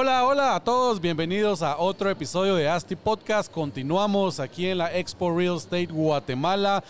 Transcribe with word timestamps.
Hola, 0.00 0.24
hola 0.24 0.54
a 0.54 0.62
todos, 0.62 1.00
bienvenidos 1.00 1.60
a 1.60 1.76
otro 1.76 2.08
episodio 2.08 2.54
de 2.54 2.68
ASTI 2.68 2.94
Podcast. 2.94 3.50
Continuamos 3.50 4.38
aquí 4.38 4.68
en 4.68 4.78
la 4.78 4.96
Expo 4.96 5.36
Real 5.36 5.56
Estate 5.56 5.86
Guatemala, 5.86 6.84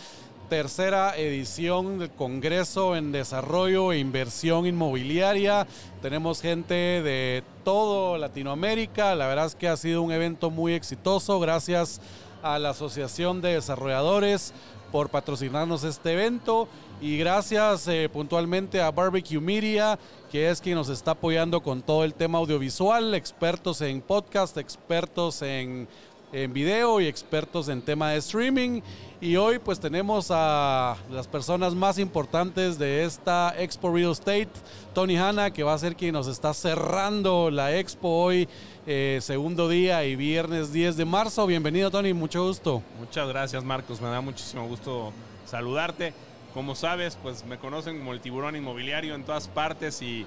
tercera 0.50 1.16
edición 1.16 2.00
del 2.00 2.10
Congreso 2.10 2.96
en 2.96 3.10
Desarrollo 3.10 3.92
e 3.92 3.98
Inversión 3.98 4.66
Inmobiliaria. 4.66 5.66
Tenemos 6.02 6.42
gente 6.42 6.74
de 6.74 7.42
todo 7.64 8.18
Latinoamérica, 8.18 9.14
la 9.14 9.26
verdad 9.26 9.46
es 9.46 9.54
que 9.54 9.68
ha 9.68 9.78
sido 9.78 10.02
un 10.02 10.12
evento 10.12 10.50
muy 10.50 10.74
exitoso, 10.74 11.40
gracias 11.40 12.02
a 12.42 12.58
la 12.58 12.70
Asociación 12.70 13.40
de 13.40 13.54
Desarrolladores 13.54 14.52
por 14.92 15.08
patrocinarnos 15.08 15.82
este 15.82 16.12
evento 16.12 16.68
y 17.00 17.16
gracias 17.18 17.86
eh, 17.86 18.08
puntualmente 18.12 18.80
a 18.80 18.90
Barbecue 18.90 19.40
Media, 19.40 19.98
que 20.30 20.50
es 20.50 20.60
quien 20.60 20.74
nos 20.74 20.88
está 20.88 21.12
apoyando 21.12 21.60
con 21.60 21.82
todo 21.82 22.04
el 22.04 22.14
tema 22.14 22.38
audiovisual, 22.38 23.14
expertos 23.14 23.80
en 23.82 24.00
podcast, 24.00 24.56
expertos 24.56 25.42
en, 25.42 25.86
en 26.32 26.52
video 26.52 27.00
y 27.00 27.06
expertos 27.06 27.68
en 27.68 27.82
tema 27.82 28.10
de 28.10 28.18
streaming. 28.18 28.80
Y 29.20 29.36
hoy 29.36 29.58
pues 29.58 29.80
tenemos 29.80 30.28
a 30.30 30.96
las 31.10 31.28
personas 31.28 31.74
más 31.74 31.98
importantes 31.98 32.78
de 32.78 33.04
esta 33.04 33.54
Expo 33.56 33.92
Real 33.92 34.12
Estate, 34.12 34.48
Tony 34.92 35.16
Hanna, 35.16 35.52
que 35.52 35.62
va 35.62 35.74
a 35.74 35.78
ser 35.78 35.96
quien 35.96 36.12
nos 36.12 36.26
está 36.26 36.52
cerrando 36.52 37.50
la 37.50 37.76
Expo 37.76 38.08
hoy, 38.08 38.48
eh, 38.86 39.18
segundo 39.22 39.68
día 39.68 40.04
y 40.04 40.16
viernes 40.16 40.72
10 40.72 40.96
de 40.96 41.04
marzo. 41.04 41.46
Bienvenido 41.46 41.90
Tony, 41.90 42.12
mucho 42.12 42.44
gusto. 42.44 42.82
Muchas 42.98 43.28
gracias 43.28 43.62
Marcos, 43.64 44.00
me 44.00 44.08
da 44.08 44.20
muchísimo 44.20 44.66
gusto 44.66 45.12
saludarte. 45.46 46.27
Como 46.58 46.74
sabes, 46.74 47.16
pues 47.22 47.44
me 47.44 47.56
conocen 47.56 47.98
como 47.98 48.12
el 48.12 48.20
tiburón 48.20 48.56
inmobiliario 48.56 49.14
en 49.14 49.22
todas 49.22 49.46
partes 49.46 50.02
y 50.02 50.26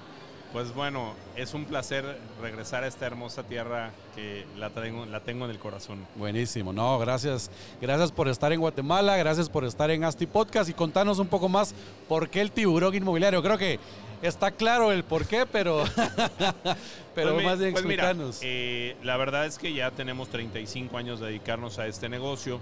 pues 0.50 0.72
bueno, 0.74 1.12
es 1.36 1.52
un 1.52 1.66
placer 1.66 2.18
regresar 2.40 2.84
a 2.84 2.86
esta 2.86 3.04
hermosa 3.04 3.42
tierra 3.42 3.90
que 4.16 4.46
la 4.56 4.70
tengo, 4.70 5.04
la 5.04 5.20
tengo 5.20 5.44
en 5.44 5.50
el 5.50 5.58
corazón. 5.58 6.06
Buenísimo, 6.14 6.72
no, 6.72 6.98
gracias. 6.98 7.50
Gracias 7.82 8.12
por 8.12 8.28
estar 8.28 8.50
en 8.50 8.60
Guatemala, 8.60 9.18
gracias 9.18 9.50
por 9.50 9.66
estar 9.66 9.90
en 9.90 10.04
Asti 10.04 10.26
Podcast 10.26 10.70
y 10.70 10.72
contanos 10.72 11.18
un 11.18 11.26
poco 11.26 11.50
más 11.50 11.74
por 12.08 12.30
qué 12.30 12.40
el 12.40 12.50
tiburón 12.50 12.94
inmobiliario. 12.94 13.42
Creo 13.42 13.58
que 13.58 13.78
está 14.22 14.52
claro 14.52 14.90
el 14.90 15.04
por 15.04 15.26
qué, 15.26 15.44
pero, 15.44 15.84
pero 17.14 17.34
Pues 17.34 17.44
más 17.44 17.58
bien 17.58 17.72
pues 17.72 17.84
mira, 17.84 18.04
explicanos. 18.04 18.38
eh, 18.40 18.96
la 19.02 19.18
verdad 19.18 19.44
es 19.44 19.58
que 19.58 19.74
ya 19.74 19.90
tenemos 19.90 20.30
35 20.30 20.96
años 20.96 21.20
de 21.20 21.26
dedicarnos 21.26 21.78
a 21.78 21.86
este 21.86 22.08
negocio. 22.08 22.58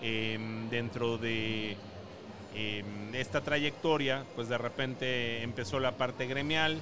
Eh, 0.00 0.38
dentro 0.70 1.18
de 1.18 1.76
eh, 2.54 2.82
esta 3.12 3.42
trayectoria, 3.42 4.24
pues 4.34 4.48
de 4.48 4.58
repente 4.58 5.42
empezó 5.42 5.80
la 5.80 5.92
parte 5.92 6.26
gremial 6.26 6.80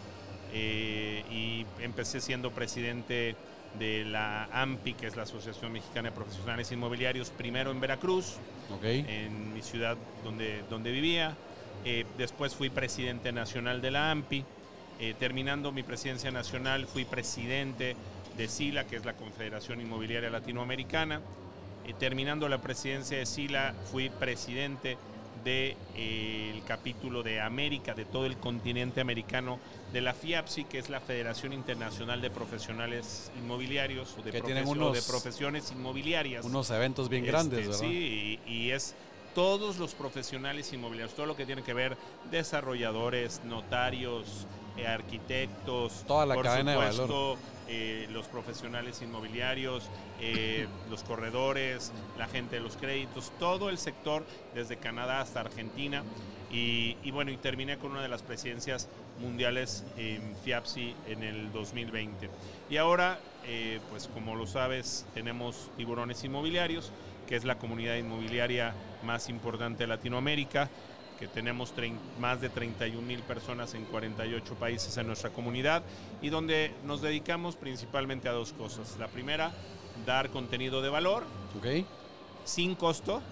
eh, 0.53 1.25
y 1.31 1.67
empecé 1.83 2.21
siendo 2.21 2.51
presidente 2.51 3.35
de 3.79 4.05
la 4.05 4.45
AMPI, 4.53 4.95
que 4.95 5.07
es 5.07 5.17
la 5.17 5.25
Asociación 5.25 5.73
Mexicana 5.73 6.11
de 6.11 6.15
Profesionales 6.15 6.71
Inmobiliarios, 6.73 7.31
primero 7.31 7.71
en 7.71 7.81
Veracruz, 7.81 8.37
ok, 8.71 8.85
en 8.85 9.53
mi 9.53 9.63
ciudad 9.63 9.97
donde, 10.25 10.63
donde 10.71 10.91
vivía. 10.93 11.37
Eh, 11.85 12.05
después 12.19 12.55
fui 12.55 12.71
presidente 12.71 13.33
nacional 13.33 13.81
de 13.81 13.91
la 13.91 14.11
AMPI. 14.11 14.45
Eh, 14.99 15.15
terminando 15.19 15.73
mi 15.73 15.83
presidencia 15.83 16.31
nacional, 16.31 16.87
fui 16.87 17.05
presidente 17.05 17.97
de 18.37 18.49
SILA, 18.49 18.87
que 18.87 18.97
es 18.97 19.05
la 19.05 19.13
Confederación 19.13 19.81
Inmobiliaria 19.81 20.31
Latinoamericana. 20.31 21.21
Eh, 21.87 21.95
terminando 21.99 22.49
la 22.49 22.59
presidencia 22.59 23.19
de 23.19 23.27
SILA, 23.27 23.75
fui 23.93 24.09
presidente 24.09 24.97
del 25.47 26.63
capítulo 26.67 27.23
de 27.23 27.41
América, 27.41 27.95
de 27.95 28.05
todo 28.05 28.27
el 28.27 28.37
continente 28.37 29.01
americano, 29.01 29.61
de 29.93 30.01
la 30.01 30.13
FIAPSI, 30.13 30.65
que 30.65 30.79
es 30.81 30.91
la 30.91 30.99
Federación 31.01 31.53
Internacional 31.53 32.21
de 32.21 32.31
Profesionales 32.31 33.31
Inmobiliarios 33.39 34.17
o 34.19 34.23
de, 34.23 34.33
Que 34.33 34.43
tienen 34.43 34.67
unos- 34.67 34.93
de 34.93 35.03
profesiones 35.03 35.71
inmobiliarias. 35.71 36.45
unos 36.45 36.69
eventos 36.71 37.09
bien 37.09 37.23
Este, 37.23 37.31
grandes, 37.33 37.61
¿verdad? 37.69 37.79
Sí, 37.81 38.41
y, 38.45 38.53
y 38.53 38.71
es 38.73 38.97
todos 39.37 39.77
los 39.79 39.95
profesionales 39.95 40.73
inmobiliarios, 40.73 41.15
todo 41.15 41.27
lo 41.27 41.37
que 41.37 41.47
tiene 41.47 41.63
que 41.63 41.75
ver 41.75 41.97
desarrolladores, 42.33 43.41
notarios, 43.45 44.47
eh, 44.49 44.66
arquitectos, 44.85 46.05
Toda 46.07 46.27
la 46.27 46.35
por 46.35 46.45
cadena 46.45 46.73
de 46.73 46.93
supuesto, 46.93 47.39
eh, 47.69 48.07
los 48.11 48.27
profesionales 48.27 49.01
inmobiliarios, 49.03 49.89
eh, 50.21 50.67
los 50.91 51.03
corredores, 51.03 51.93
la 52.19 52.27
gente 52.27 52.57
de 52.57 52.63
los 52.63 52.77
créditos, 52.77 53.33
todo 53.39 53.69
el 53.71 53.79
sector 53.79 54.25
desde 54.55 54.77
Canadá 54.77 55.21
hasta 55.21 55.41
Argentina. 55.41 56.03
Y, 56.51 56.97
y 57.03 57.11
bueno, 57.11 57.33
y 57.33 57.37
terminé 57.37 57.77
con 57.79 57.91
una 57.93 58.03
de 58.03 58.09
las 58.09 58.23
presidencias 58.23 58.89
mundiales 59.21 59.85
en 59.97 60.37
FIAPSI 60.45 60.95
en 61.09 61.23
el 61.23 61.53
2020. 61.53 62.31
Y 62.71 62.77
ahora, 62.77 63.19
eh, 63.45 63.81
pues 63.91 64.09
como 64.09 64.35
lo 64.35 64.47
sabes, 64.47 65.07
tenemos 65.15 65.71
tiburones 65.77 66.23
inmobiliarios, 66.25 66.93
que 67.27 67.37
es 67.37 67.45
la 67.45 67.59
comunidad 67.59 67.97
inmobiliaria 67.97 68.75
más 69.05 69.29
importante 69.29 69.85
de 69.85 69.89
Latinoamérica, 69.89 70.71
que 71.19 71.29
tenemos 71.29 71.73
más 72.21 72.41
de 72.41 72.49
31 72.49 73.01
mil 73.07 73.21
personas 73.21 73.75
en 73.75 73.85
48 73.85 74.55
países 74.55 74.97
en 74.97 75.07
nuestra 75.07 75.31
comunidad 75.31 75.83
y 76.23 76.29
donde 76.29 76.73
nos 76.85 77.03
dedicamos 77.03 77.57
principalmente 77.57 78.29
a 78.29 78.33
dos 78.33 78.53
cosas. 78.53 78.97
La 78.99 79.09
primera, 79.09 79.53
dar 80.05 80.31
contenido 80.31 80.83
de 80.83 80.89
valor 80.89 81.25
sin 82.45 82.75
costo 82.75 83.23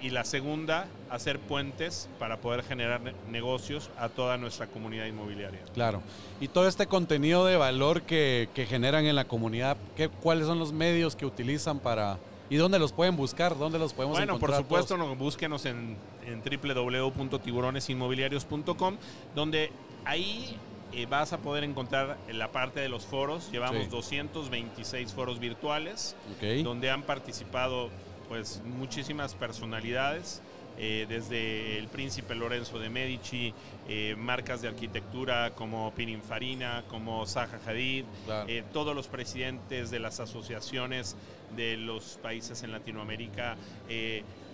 y 0.00 0.10
la 0.10 0.24
segunda, 0.24 0.86
hacer 1.10 1.40
puentes 1.40 2.08
para 2.20 2.36
poder 2.40 2.62
generar 2.62 3.00
ne- 3.00 3.14
negocios 3.30 3.90
a 3.98 4.08
toda 4.08 4.36
nuestra 4.36 4.68
comunidad 4.68 5.06
inmobiliaria. 5.06 5.60
claro. 5.74 6.02
Y 6.40 6.48
todo 6.48 6.68
este 6.68 6.86
contenido 6.86 7.44
de 7.44 7.56
valor 7.56 8.02
que, 8.02 8.48
que 8.54 8.64
generan 8.66 9.06
en 9.06 9.16
la 9.16 9.24
comunidad, 9.26 9.76
¿qué, 9.96 10.08
¿cuáles 10.08 10.46
son 10.46 10.58
los 10.58 10.72
medios 10.72 11.16
que 11.16 11.26
utilizan 11.26 11.80
para... 11.80 12.18
¿Y 12.50 12.56
dónde 12.56 12.78
los 12.80 12.92
pueden 12.92 13.16
buscar? 13.16 13.56
¿Dónde 13.56 13.78
los 13.78 13.92
podemos 13.94 14.18
Bueno, 14.18 14.32
por 14.34 14.50
encontrar 14.50 14.62
supuesto, 14.62 14.96
todos? 14.96 15.08
no, 15.08 15.14
búsquenos 15.16 15.64
en, 15.66 15.96
en 16.26 16.42
www.tiburonesinmobiliarios.com, 16.42 18.96
donde 19.34 19.70
ahí 20.04 20.56
eh, 20.92 21.06
vas 21.08 21.32
a 21.32 21.38
poder 21.38 21.62
encontrar 21.64 22.18
la 22.32 22.50
parte 22.50 22.80
de 22.80 22.88
los 22.88 23.06
foros. 23.06 23.50
Llevamos 23.52 23.84
Sí. 23.84 23.90
226 23.90 25.12
foros 25.12 25.38
virtuales, 25.38 26.16
donde 26.64 26.90
han 26.90 27.02
participado 27.02 27.88
pues 28.28 28.62
muchísimas 28.64 29.34
personalidades. 29.34 30.42
Eh, 30.82 31.04
desde 31.06 31.76
el 31.76 31.88
príncipe 31.88 32.34
Lorenzo 32.34 32.78
de 32.78 32.88
Medici, 32.88 33.52
eh, 33.86 34.14
marcas 34.16 34.62
de 34.62 34.68
arquitectura 34.68 35.50
como 35.54 35.92
Pininfarina, 35.92 36.84
como 36.88 37.26
Zaha 37.26 37.60
Hadid, 37.66 38.06
Claro. 38.24 38.48
eh, 38.48 38.64
todos 38.72 38.96
los 38.96 39.06
presidentes 39.06 39.90
de 39.90 40.00
las 40.00 40.20
asociaciones 40.20 41.16
de 41.54 41.76
los 41.76 42.18
países 42.22 42.62
en 42.62 42.72
Latinoamérica, 42.72 43.58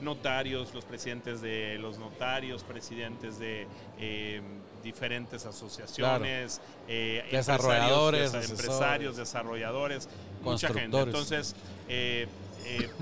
notarios, 0.00 0.74
los 0.74 0.84
presidentes 0.84 1.42
de 1.42 1.78
los 1.78 1.98
notarios, 1.98 2.64
presidentes 2.64 3.38
de 3.38 3.68
diferentes 4.82 5.46
asociaciones, 5.46 6.60
Desarrolladores, 7.30 8.34
empresarios, 8.34 8.50
empresarios, 8.50 9.16
desarrolladores, 9.16 10.08
mucha 10.42 10.68
gente. 10.74 10.98
Entonces, 10.98 11.54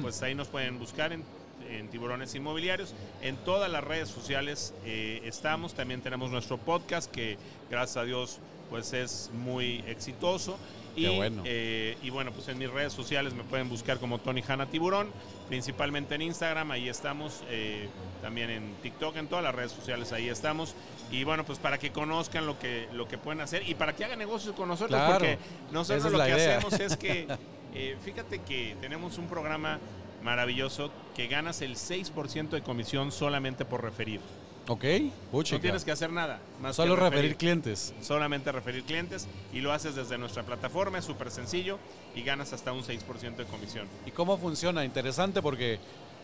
pues 0.03 0.23
ahí 0.23 0.35
nos 0.35 0.49
pueden 0.49 0.79
buscar 0.79 1.13
en, 1.13 1.23
en 1.71 1.89
Tiburones 1.89 2.35
Inmobiliarios. 2.35 2.95
En 3.23 3.37
todas 3.37 3.71
las 3.71 3.83
redes 3.85 4.09
sociales 4.09 4.75
eh, 4.85 5.21
estamos. 5.25 5.75
También 5.75 6.01
tenemos 6.01 6.31
nuestro 6.31 6.59
podcast 6.59 7.11
que, 7.11 7.39
gracias 7.71 7.97
a 7.97 8.05
Dios, 8.05 8.39
pues 8.71 8.93
es 8.93 9.31
muy 9.35 9.85
exitoso. 9.87 10.59
Y, 10.97 11.03
Qué 11.03 11.17
bueno. 11.17 11.43
eh, 11.45 11.99
y 12.05 12.11
bueno, 12.11 12.31
pues 12.31 12.47
en 12.47 12.57
mis 12.57 12.71
redes 12.71 12.93
sociales 12.93 13.35
me 13.35 13.43
pueden 13.43 13.69
buscar 13.69 13.99
como 13.99 14.19
Tony 14.21 14.45
Hanna 14.47 14.67
Tiburón, 14.67 15.09
principalmente 15.49 16.15
en 16.15 16.23
Instagram, 16.23 16.71
ahí 16.71 16.89
estamos, 16.89 17.43
eh, 17.51 17.89
también 18.23 18.49
en 18.51 18.75
TikTok, 18.81 19.17
en 19.17 19.27
todas 19.27 19.43
las 19.43 19.53
redes 19.57 19.73
sociales, 19.73 20.13
ahí 20.13 20.29
estamos. 20.29 20.77
Y 21.11 21.25
bueno, 21.25 21.45
pues 21.45 21.59
para 21.59 21.79
que 21.79 21.91
conozcan 21.91 22.47
lo 22.47 22.61
que, 22.61 22.87
lo 22.93 23.09
que 23.09 23.19
pueden 23.19 23.41
hacer 23.41 23.69
y 23.69 23.75
para 23.75 23.97
que 23.97 24.05
hagan 24.05 24.21
negocios 24.21 24.55
con 24.55 24.69
nosotros, 24.69 24.97
Claro, 24.97 25.15
porque 25.15 25.39
nosotros 25.73 26.13
lo 26.13 26.19
que 26.21 26.29
idea. 26.31 26.59
hacemos 26.59 26.79
es 26.79 26.97
que, 26.97 27.27
eh, 27.75 27.97
fíjate 28.05 28.39
que 28.43 28.77
tenemos 28.81 29.19
un 29.19 29.27
programa 29.27 29.81
maravilloso 30.23 30.93
que 31.15 31.27
ganas 31.29 31.61
el 31.63 31.77
6% 31.77 32.51
de 32.51 32.63
comisión 32.63 33.13
solamente 33.13 33.65
por 33.65 33.83
referir. 33.83 34.21
Ok, 34.67 34.85
puchica. 35.31 35.57
No 35.57 35.61
tienes 35.63 35.85
que 35.85 35.93
hacer 35.93 36.11
nada. 36.11 36.41
Más 36.61 36.75
Solo 36.77 36.95
que 36.97 37.03
referir 37.03 37.37
clientes. 37.37 37.95
Solamente 38.01 38.51
referir 38.51 38.83
clientes 38.85 39.29
y 39.53 39.61
lo 39.61 39.73
haces 39.73 39.95
desde 39.95 40.17
nuestra 40.17 40.43
plataforma, 40.43 40.99
es 40.99 41.05
súper 41.05 41.31
sencillo 41.31 41.79
y 42.15 42.23
ganas 42.23 42.53
hasta 42.55 42.73
un 42.73 42.83
6% 42.83 43.37
de 43.37 43.45
comisión. 43.45 43.87
¿Y 44.07 44.11
cómo 44.11 44.39
funciona? 44.39 44.85
Interesante 44.85 45.43
porque 45.43 45.79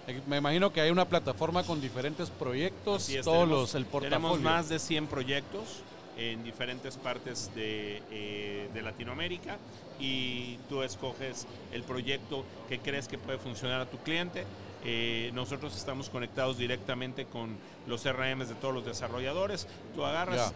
Eh, 0.07 0.19
Me 0.27 0.39
imagino 0.39 0.73
que 0.73 0.81
hay 0.81 0.91
una 0.91 1.05
plataforma 1.07 1.63
con 1.63 1.79
diferentes 1.83 2.31
proyectos, 2.31 3.03
Así 3.03 3.19
es, 3.19 3.25
todos 3.25 3.41
tenemos- 3.41 3.61
los, 3.61 3.75
el 3.75 3.85
portafolio. 3.85 4.17
Tenemos 4.17 4.41
más 4.41 4.69
de 4.71 4.79
100 4.79 5.07
proyectos 5.07 5.83
en 6.17 6.43
diferentes 6.43 6.97
partes 6.97 7.51
de, 7.55 8.03
eh, 8.11 8.69
de 8.73 8.83
Latinoamérica 8.83 9.59
y 10.01 10.57
tú 10.71 10.83
escoges 10.83 11.47
el 11.73 11.83
proyecto 11.83 12.47
que 12.71 12.79
crees 12.79 13.09
que 13.09 13.19
puede 13.19 13.37
funcionar 13.39 13.83
a 13.83 13.87
tu 13.91 13.99
cliente. 13.99 14.45
Eh, 14.85 15.31
nosotros 15.35 15.77
estamos 15.77 16.09
conectados 16.09 16.57
directamente 16.59 17.27
con 17.27 17.57
los 17.87 18.03
CRMs 18.03 18.49
de 18.49 18.55
todos 18.55 18.75
los 18.75 18.85
desarrolladores. 18.85 19.67
Tú 19.95 20.05
agarras, 20.05 20.53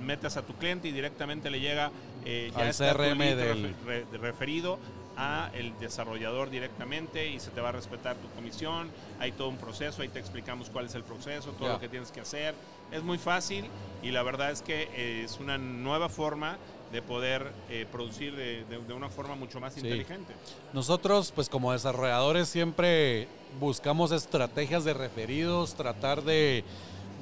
metes 0.00 0.36
a 0.36 0.42
tu 0.42 0.54
cliente 0.54 0.88
y 0.88 0.92
directamente 0.92 1.50
le 1.50 1.60
llega 1.60 1.90
eh, 2.24 2.50
ya 2.54 2.62
Al 2.62 2.68
está 2.68 2.92
CRM 2.94 3.18
del- 3.36 3.74
referido 4.20 4.78
a 5.18 5.50
el 5.54 5.78
desarrollador 5.78 6.50
directamente 6.50 7.28
y 7.30 7.40
se 7.40 7.50
te 7.50 7.60
va 7.62 7.70
a 7.70 7.72
respetar 7.72 8.16
tu 8.16 8.28
comisión. 8.34 8.90
Hay 9.18 9.32
todo 9.32 9.48
un 9.48 9.56
proceso, 9.56 10.02
ahí 10.02 10.08
te 10.08 10.18
explicamos 10.18 10.68
cuál 10.68 10.86
es 10.86 10.94
el 10.94 11.04
proceso, 11.04 11.52
todo 11.52 11.68
Ya. 11.68 11.74
lo 11.74 11.80
que 11.80 11.88
tienes 11.88 12.10
que 12.10 12.20
hacer. 12.20 12.54
Es 12.92 13.02
muy 13.02 13.16
fácil 13.18 13.64
y 14.02 14.10
la 14.10 14.22
verdad 14.22 14.50
es 14.50 14.60
que 14.62 14.88
eh, 14.94 15.22
es 15.24 15.38
una 15.40 15.56
nueva 15.56 16.08
forma 16.10 16.58
de 16.92 17.02
poder 17.02 17.52
eh, 17.68 17.86
producir 17.90 18.34
de, 18.36 18.64
de- 18.64 18.78
de 18.78 18.92
una 18.94 19.08
forma 19.08 19.34
mucho 19.34 19.58
más 19.60 19.74
Sí. 19.74 19.80
inteligente. 19.80 20.32
Nosotros, 20.72 21.32
pues 21.34 21.48
como 21.48 21.72
desarrolladores, 21.72 22.48
siempre 22.48 23.28
buscamos 23.60 24.12
estrategias 24.12 24.84
de 24.84 24.94
referidos, 24.94 25.74
tratar 25.74 26.22
de, 26.22 26.64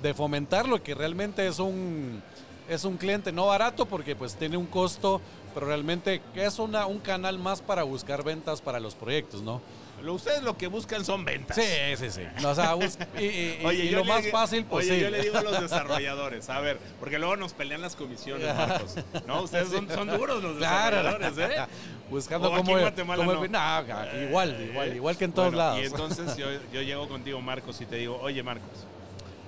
de 0.03 0.15
fomentar 0.15 0.69
lo 0.69 0.83
que 0.83 0.95
realmente 0.95 1.47
es 1.47 1.59
un, 1.59 2.23
es 2.69 2.85
un 2.85 2.97
cliente 2.99 3.33
no 3.33 3.47
barato 3.47 3.87
porque 3.87 4.15
pues 4.15 4.35
tiene 4.37 4.57
un 4.57 4.67
costo, 4.67 5.21
pero 5.55 5.67
realmente 5.67 6.21
es 6.35 6.59
una, 6.59 6.87
un 6.87 6.99
canal 6.99 7.39
más 7.39 7.63
para 7.63 7.85
buscar 7.85 8.23
ventas 8.23 8.61
para 8.61 8.81
los 8.81 8.95
proyectos, 8.95 9.41
¿no? 9.43 9.61
Lo, 10.05 10.13
ustedes 10.15 10.43
lo 10.43 10.57
que 10.59 10.67
buscan 10.67 11.03
son 11.05 11.25
ventas. 11.25 11.57
Sí, 11.57 11.63
sí, 11.97 12.11
sí. 12.11 12.21
No, 12.43 12.51
o 12.51 12.55
sea, 12.55 12.75
y, 13.19 13.65
Oye, 13.65 13.85
y 13.87 13.91
lo 13.91 14.01
le 14.01 14.05
más 14.05 14.23
digo- 14.23 14.37
fácil 14.39 14.59
Oye, 14.69 14.69
posible. 14.69 15.01
yo 15.01 15.11
le 15.11 15.23
digo 15.23 15.39
a 15.39 15.43
los 15.43 15.61
desarrolladores, 15.63 16.51
a 16.51 16.61
ver, 16.61 16.79
porque 17.01 17.19
luego 17.19 17.37
nos 17.37 17.55
pelean 17.55 17.81
las 17.81 17.97
comisiones, 17.97 18.55
Marcos. 18.55 18.97
No, 19.27 19.43
ustedes 19.43 19.69
son, 19.71 19.89
son 19.89 20.09
duros 20.09 20.43
los 20.43 20.59
Claro, 20.59 20.99
desarrolladores, 21.03 21.57
¿eh? 21.59 21.67
Buscando 22.11 22.51
O 22.51 22.55
aquí 22.55 22.65
cómo, 22.65 22.77
en 22.77 22.83
Guatemala 22.83 23.25
cómo- 23.25 23.47
no. 23.49 23.59
aquí 23.59 24.17
igual, 24.29 24.69
igual, 24.71 24.95
igual 24.95 25.17
que 25.17 25.25
en 25.25 25.33
todos 25.33 25.49
Bueno, 25.55 25.59
lados. 25.59 25.81
Y 25.81 25.87
entonces 25.87 26.37
yo, 26.37 26.47
yo 26.73 26.83
llego 26.83 27.09
contigo, 27.09 27.41
Marcos, 27.41 27.81
y 27.81 27.87
te 27.87 27.97
digo, 27.97 28.19
oye, 28.21 28.43
Marcos, 28.43 28.69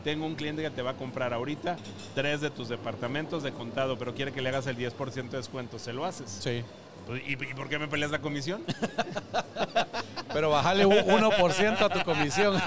tengo 0.04 0.24
un 0.24 0.36
cliente 0.36 0.62
que 0.62 0.70
te 0.70 0.80
va 0.82 0.92
a 0.92 0.94
comprar 0.94 1.34
ahorita 1.34 1.76
tres 2.14 2.40
de 2.40 2.48
tus 2.48 2.68
departamentos 2.70 3.42
de 3.42 3.52
contado, 3.52 3.98
pero 3.98 4.14
quiere 4.14 4.32
que 4.32 4.40
le 4.40 4.48
hagas 4.48 4.66
el 4.68 4.76
10% 4.78 5.30
de 5.32 5.36
descuento. 5.36 5.78
¿Se 5.78 5.92
lo 5.92 6.04
haces? 6.06 6.30
Sí. 6.40 6.62
Pues, 7.06 7.22
¿Y, 7.26 7.32
y 7.32 7.36
por 7.54 7.68
qué 7.68 7.78
me 7.78 7.86
peleas 7.88 8.10
la 8.10 8.20
comisión? 8.20 8.64
Pero 10.32 10.50
bajarle 10.50 10.84
un 10.86 10.94
1% 10.96 11.80
a 11.80 11.88
tu 11.88 12.02
comisión. 12.04 12.60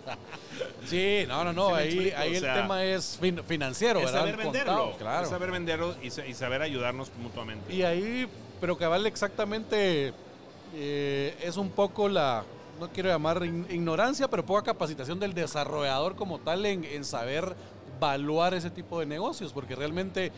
sí, 0.86 1.24
no, 1.28 1.44
no, 1.44 1.52
no. 1.52 1.68
Sí 1.68 1.74
ahí 1.74 1.88
explico, 1.88 2.16
ahí 2.18 2.34
o 2.34 2.36
el 2.38 2.42
tema 2.62 2.84
es 2.84 3.18
fin- 3.20 3.42
financiero, 3.46 4.00
es 4.00 4.06
¿verdad? 4.06 4.20
saber 4.20 4.34
Contado, 4.36 4.52
venderlo. 4.52 4.96
claro. 4.98 5.22
Es 5.24 5.30
saber 5.30 5.50
venderlo 5.50 5.94
y, 6.02 6.10
sa- 6.10 6.26
y 6.26 6.34
saber 6.34 6.62
ayudarnos 6.62 7.10
mutuamente. 7.22 7.72
Y 7.72 7.82
ahí, 7.82 8.28
pero 8.60 8.76
que 8.76 8.86
vale 8.86 9.08
exactamente, 9.08 10.12
eh, 10.74 11.36
es 11.42 11.56
un 11.56 11.70
poco 11.70 12.08
la, 12.08 12.44
no 12.78 12.88
quiero 12.90 13.08
llamar 13.08 13.44
in- 13.44 13.66
ignorancia, 13.70 14.28
pero 14.28 14.44
poca 14.44 14.62
capacitación 14.62 15.18
del 15.20 15.32
desarrollador 15.32 16.16
como 16.16 16.38
tal 16.40 16.66
en, 16.66 16.84
en 16.84 17.04
saber 17.04 17.54
evaluar 17.96 18.52
ese 18.54 18.70
tipo 18.70 18.98
de 19.00 19.06
negocios, 19.06 19.52
porque 19.52 19.76
realmente 19.76 20.32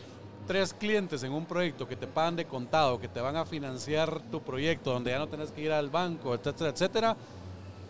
tres 0.47 0.73
clientes 0.73 1.23
en 1.23 1.31
un 1.31 1.45
proyecto 1.45 1.87
que 1.87 1.95
te 1.95 2.07
pagan 2.07 2.35
de 2.35 2.45
contado, 2.45 2.99
que 2.99 3.07
te 3.07 3.21
van 3.21 3.35
a 3.35 3.45
financiar 3.45 4.21
tu 4.31 4.41
proyecto, 4.41 4.91
donde 4.91 5.11
ya 5.11 5.19
no 5.19 5.27
tenés 5.27 5.51
que 5.51 5.61
ir 5.61 5.71
al 5.71 5.89
banco, 5.89 6.33
etcétera, 6.33 6.69
etcétera, 6.69 7.17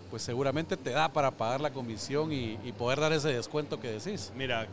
pues 0.09 0.21
seguramente 0.21 0.77
te 0.77 0.91
da 0.91 1.09
para 1.09 1.31
pagar 1.31 1.61
la 1.61 1.71
comisión 1.71 2.31
y, 2.31 2.59
y 2.63 2.71
poder 2.71 2.99
dar 2.99 3.13
ese 3.13 3.29
descuento 3.29 3.79
que 3.79 3.89
decís. 3.89 4.31
Mira, 4.35 4.67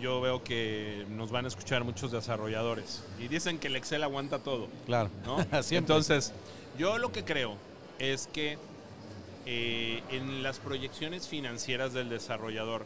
yo 0.00 0.20
veo 0.20 0.42
que 0.42 1.06
nos 1.10 1.30
van 1.30 1.44
a 1.44 1.48
escuchar 1.48 1.84
muchos 1.84 2.10
desarrolladores 2.10 3.02
y 3.18 3.28
dicen 3.28 3.58
que 3.58 3.68
el 3.68 3.76
Excel 3.76 4.02
aguanta 4.02 4.38
todo. 4.38 4.68
Claro. 4.86 5.10
¿no? 5.24 5.38
Entonces, 5.70 6.32
yo 6.76 6.98
lo 6.98 7.12
que 7.12 7.24
creo 7.24 7.56
es 7.98 8.26
que 8.26 8.58
eh, 9.46 10.02
en 10.10 10.42
las 10.42 10.58
proyecciones 10.58 11.28
financieras 11.28 11.92
del 11.92 12.08
desarrollador, 12.08 12.84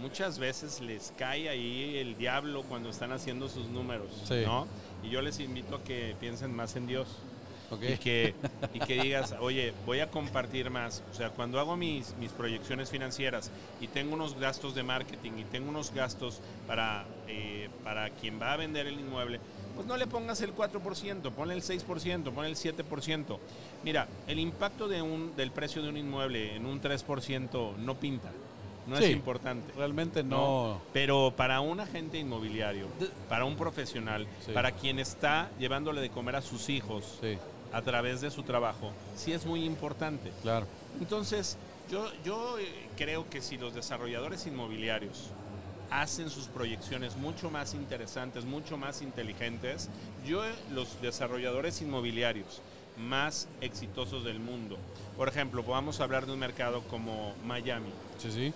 muchas 0.00 0.38
veces 0.38 0.80
les 0.80 1.12
cae 1.16 1.48
ahí 1.48 1.98
el 1.98 2.16
diablo 2.16 2.62
cuando 2.64 2.90
están 2.90 3.12
haciendo 3.12 3.48
sus 3.48 3.66
números, 3.68 4.08
Sí. 4.24 4.42
¿no? 4.44 4.66
Y 5.02 5.10
yo 5.10 5.22
les 5.22 5.38
invito 5.40 5.76
a 5.76 5.84
que 5.84 6.14
piensen 6.20 6.54
más 6.54 6.76
en 6.76 6.86
Dios. 6.86 7.08
Y 7.80 7.98
que, 7.98 8.34
y 8.74 8.80
que 8.80 9.00
digas, 9.02 9.32
oye, 9.38 9.72
voy 9.86 10.00
a 10.00 10.10
compartir 10.10 10.70
más. 10.70 11.04
O 11.12 11.14
sea, 11.14 11.30
cuando 11.30 11.60
hago 11.60 11.76
mis, 11.76 12.16
mis 12.16 12.32
proyecciones 12.32 12.90
financieras 12.90 13.48
y 13.80 13.86
tengo 13.86 14.14
unos 14.14 14.34
gastos 14.40 14.74
de 14.74 14.82
marketing 14.82 15.32
y 15.38 15.44
tengo 15.44 15.68
unos 15.70 15.94
gastos 15.94 16.40
para, 16.66 17.04
eh, 17.28 17.68
para 17.84 18.10
quien 18.10 18.40
va 18.42 18.54
a 18.54 18.56
vender 18.56 18.88
el 18.88 18.98
inmueble, 18.98 19.38
pues 19.76 19.86
no 19.86 19.96
le 19.96 20.08
pongas 20.08 20.40
el 20.40 20.52
4%, 20.52 21.30
ponle 21.30 21.54
el 21.54 21.62
6%, 21.62 22.32
ponle 22.32 22.50
el 22.50 22.56
7%. 22.56 23.38
Mira, 23.84 24.08
el 24.26 24.40
impacto 24.40 24.88
de 24.88 25.00
un, 25.00 25.36
del 25.36 25.52
precio 25.52 25.80
de 25.80 25.90
un 25.90 25.96
inmueble 25.96 26.56
en 26.56 26.66
un 26.66 26.82
3% 26.82 27.76
no 27.76 27.94
pinta, 28.00 28.32
no 28.90 28.96
Sí. 28.96 29.04
es 29.04 29.10
importante. 29.10 29.72
Realmente 29.76 30.22
¿no? 30.22 30.36
no. 30.74 30.80
Pero 30.92 31.32
para 31.36 31.60
un 31.60 31.80
agente 31.80 32.18
inmobiliario, 32.18 32.86
para 33.28 33.44
un 33.44 33.56
profesional, 33.56 34.26
Sí. 34.44 34.52
para 34.52 34.72
quien 34.72 34.98
está 34.98 35.50
llevándole 35.58 36.00
de 36.00 36.10
comer 36.10 36.36
a 36.36 36.42
sus 36.42 36.68
hijos, 36.68 37.18
Sí, 37.20 37.38
a 37.72 37.82
través 37.82 38.20
de 38.20 38.30
su 38.30 38.42
trabajo, 38.42 38.90
sí 39.16 39.32
es 39.32 39.46
muy 39.46 39.64
importante. 39.64 40.32
claro. 40.42 40.66
Entonces, 41.00 41.56
yo, 41.90 42.10
yo 42.24 42.58
eh, 42.58 42.64
creo 42.96 43.30
que 43.30 43.40
si 43.40 43.56
los 43.56 43.74
desarrolladores 43.74 44.46
inmobiliarios 44.46 45.30
hacen 45.90 46.30
sus 46.30 46.46
proyecciones 46.46 47.16
mucho 47.16 47.50
más 47.50 47.74
interesantes, 47.74 48.44
mucho 48.44 48.76
más 48.76 49.02
inteligentes, 49.02 49.88
yo 50.26 50.42
los 50.72 51.00
desarrolladores 51.00 51.80
inmobiliarios 51.82 52.60
más 52.98 53.48
exitosos 53.60 54.24
del 54.24 54.38
mundo, 54.40 54.76
por 55.16 55.28
ejemplo, 55.28 55.64
a 56.00 56.04
hablar 56.04 56.26
de 56.26 56.32
un 56.32 56.38
mercado 56.38 56.82
como 56.82 57.34
Miami, 57.44 57.90
Sí, 58.18 58.30
sí. 58.30 58.52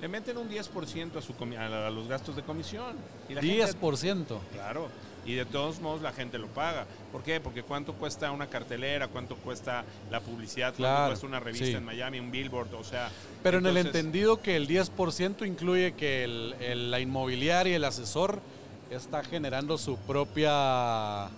Le 0.00 0.08
meten 0.08 0.36
un 0.36 0.48
10% 0.50 1.16
a, 1.16 1.22
su 1.22 1.32
a, 1.58 1.90
los 1.90 2.08
gastos 2.08 2.36
de 2.36 2.42
comisión. 2.42 2.96
Y 3.28 3.34
la 3.34 3.40
gente- 3.42 3.78
10%. 3.78 4.38
Claro, 4.52 4.88
y 5.24 5.32
de 5.34 5.46
todos 5.46 5.80
modos 5.80 6.02
la 6.02 6.12
gente 6.12 6.38
lo 6.38 6.48
paga. 6.48 6.84
¿Por 7.10 7.22
qué? 7.22 7.40
Porque 7.40 7.62
cuánto 7.62 7.94
cuesta 7.94 8.30
una 8.30 8.46
cartelera, 8.48 9.08
cuánto 9.08 9.36
cuesta 9.36 9.84
la 10.10 10.20
publicidad, 10.20 10.74
Claro, 10.74 10.94
cuánto 10.96 11.10
cuesta 11.12 11.26
una 11.26 11.40
revista 11.40 11.66
sí. 11.66 11.72
en 11.72 11.84
Miami, 11.84 12.20
un 12.20 12.30
billboard, 12.30 12.74
o 12.74 12.84
sea... 12.84 13.10
Pero 13.42 13.58
en 13.58 13.66
el 13.66 13.76
entendido 13.78 14.42
que 14.42 14.56
el 14.56 14.68
10% 14.68 15.46
incluye 15.46 15.92
que 15.94 16.24
el, 16.24 16.54
el- 16.60 16.90
la 16.90 17.00
inmobiliaria, 17.00 17.76
el 17.76 17.84
asesor, 17.84 18.40
está 18.90 19.24
generando 19.24 19.78
su 19.78 19.96
propia 19.96 21.28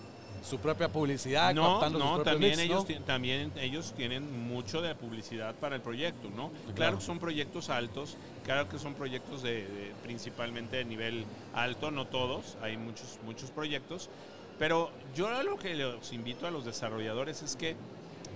su 0.43 0.59
propia 0.59 0.87
publicidad, 0.87 1.53
No, 1.53 1.73
captando 1.79 1.99
no, 1.99 2.21
también 2.21 2.57
ellos, 2.59 2.85
¿no? 2.89 2.95
también 3.03 3.51
ellos 3.59 3.93
tienen 3.97 4.47
mucho 4.47 4.81
de 4.81 4.95
publicidad 4.95 5.53
para 5.55 5.75
el 5.75 5.81
proyecto, 5.81 6.29
¿no? 6.29 6.49
Claro, 6.51 6.75
Claro. 6.75 6.97
que 6.99 7.03
son 7.03 7.19
proyectos 7.19 7.69
altos, 7.69 8.15
claro 8.47 8.67
que 8.67 8.79
son 8.79 8.95
proyectos 8.95 9.43
de, 9.43 9.67
de- 9.67 9.93
principalmente 10.01 10.77
de 10.77 10.85
nivel 10.85 11.25
alto, 11.53 11.91
no 11.91 12.07
todos, 12.07 12.57
hay 12.63 12.77
muchos, 12.77 13.19
muchos 13.25 13.51
proyectos, 13.51 14.09
pero 14.57 14.89
yo 15.15 15.43
lo 15.43 15.57
que 15.57 15.75
les 15.75 16.11
invito 16.13 16.47
a 16.47 16.51
los 16.51 16.65
desarrolladores 16.65 17.43
es 17.43 17.55
que, 17.55 17.75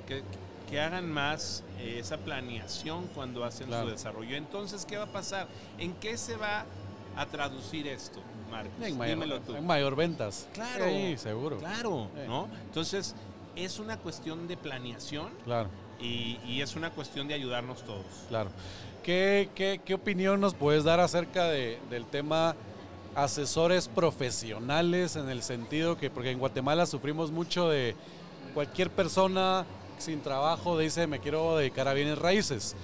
que, 0.08 0.22
que 0.70 0.80
hagan 0.80 1.10
más 1.12 1.63
eh, 1.80 1.98
esa 1.98 2.18
planeación 2.18 3.08
cuando 3.15 3.44
hacen 3.44 3.68
Claro. 3.68 3.86
su 3.88 3.91
desarrollo. 3.91 4.36
Entonces, 4.36 4.86
¿qué 4.86 4.98
va 4.98 5.06
a 5.06 5.12
pasar? 5.12 5.48
¿En 5.80 5.94
qué 5.96 6.18
se 6.18 6.36
va 6.38 6.65
a 7.18 7.25
traducir 7.25 7.88
esto, 7.88 8.22
Marcos? 8.51 8.74
En 8.86 8.98
mayor, 8.98 9.15
Dímelo 9.15 9.39
tú. 9.41 9.56
en 9.56 9.65
mayor 9.65 9.96
ventas. 9.96 10.48
Claro. 10.53 10.86
Sí, 10.86 11.15
seguro. 11.18 11.58
Claro, 11.58 12.10
Sí. 12.13 12.22
¿no? 12.27 12.48
Entonces, 12.68 13.15
es 13.56 13.80
una 13.80 13.98
cuestión 13.98 14.48
de 14.48 14.56
planeación 14.58 15.30
Claro, 15.44 15.70
y, 16.01 16.39
y 16.46 16.62
es 16.62 16.75
una 16.75 16.89
cuestión 16.89 17.27
de 17.27 17.34
ayudarnos 17.36 17.84
todos. 17.86 18.05
claro. 18.29 18.50
¿Qué, 19.03 19.50
qué, 19.55 19.81
qué 19.84 19.96
opinión 19.96 20.39
nos 20.39 20.53
puedes 20.53 20.84
dar 20.84 21.00
acerca 21.00 21.46
de- 21.46 21.79
del 21.89 22.05
tema 22.05 22.55
asesores 23.15 23.88
profesionales 23.88 25.15
en 25.15 25.27
el 25.29 25.41
sentido 25.43 25.98
que, 25.98 26.10
porque 26.10 26.31
en 26.31 26.39
Guatemala 26.39 26.86
sufrimos 26.86 27.31
mucho 27.31 27.67
de 27.70 27.96
cualquier 28.53 28.89
persona 28.91 29.65
sin 29.98 30.22
trabajo 30.22 30.77
dice 30.77 31.08
me 31.08 31.20
quiero 31.20 31.58
dedicar 31.58 31.88
a 31.88 31.93
bienes 31.93 32.17
raíces. 32.20 32.75